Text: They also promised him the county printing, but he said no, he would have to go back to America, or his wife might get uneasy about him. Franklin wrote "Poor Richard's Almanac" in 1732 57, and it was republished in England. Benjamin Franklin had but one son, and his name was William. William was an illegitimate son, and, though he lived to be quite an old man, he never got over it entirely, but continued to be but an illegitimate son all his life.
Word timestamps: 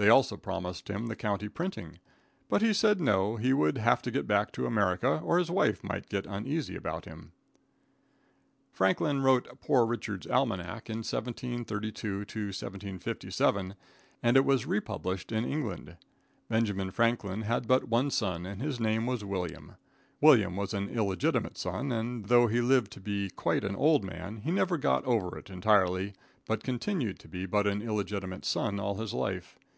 They 0.00 0.08
also 0.08 0.36
promised 0.36 0.88
him 0.88 1.06
the 1.08 1.16
county 1.16 1.48
printing, 1.48 1.98
but 2.48 2.62
he 2.62 2.72
said 2.72 3.00
no, 3.00 3.34
he 3.34 3.52
would 3.52 3.78
have 3.78 4.00
to 4.02 4.12
go 4.12 4.22
back 4.22 4.52
to 4.52 4.64
America, 4.64 5.18
or 5.24 5.40
his 5.40 5.50
wife 5.50 5.82
might 5.82 6.08
get 6.08 6.24
uneasy 6.24 6.76
about 6.76 7.04
him. 7.04 7.32
Franklin 8.70 9.22
wrote 9.22 9.48
"Poor 9.60 9.84
Richard's 9.84 10.28
Almanac" 10.28 10.88
in 10.88 10.98
1732 10.98 12.24
57, 12.52 13.74
and 14.22 14.36
it 14.36 14.44
was 14.44 14.66
republished 14.66 15.32
in 15.32 15.44
England. 15.44 15.96
Benjamin 16.48 16.92
Franklin 16.92 17.42
had 17.42 17.66
but 17.66 17.88
one 17.88 18.12
son, 18.12 18.46
and 18.46 18.62
his 18.62 18.78
name 18.78 19.04
was 19.04 19.24
William. 19.24 19.72
William 20.20 20.54
was 20.54 20.72
an 20.74 20.88
illegitimate 20.90 21.58
son, 21.58 21.90
and, 21.90 22.26
though 22.26 22.46
he 22.46 22.60
lived 22.60 22.92
to 22.92 23.00
be 23.00 23.30
quite 23.30 23.64
an 23.64 23.74
old 23.74 24.04
man, 24.04 24.36
he 24.42 24.52
never 24.52 24.78
got 24.78 25.04
over 25.06 25.36
it 25.36 25.50
entirely, 25.50 26.12
but 26.46 26.62
continued 26.62 27.18
to 27.18 27.26
be 27.26 27.46
but 27.46 27.66
an 27.66 27.82
illegitimate 27.82 28.44
son 28.44 28.78
all 28.78 28.94
his 28.98 29.12
life. 29.12 29.58